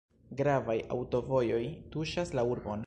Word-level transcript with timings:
Gravaj 0.39 0.75
aŭtovojoj 0.95 1.63
tuŝas 1.97 2.39
la 2.41 2.49
urbon. 2.57 2.79